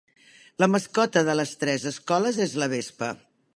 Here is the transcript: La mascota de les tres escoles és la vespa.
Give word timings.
La 0.63 0.67
mascota 0.75 1.23
de 1.27 1.35
les 1.41 1.53
tres 1.65 1.87
escoles 1.93 2.43
és 2.49 2.59
la 2.65 2.73
vespa. 2.75 3.15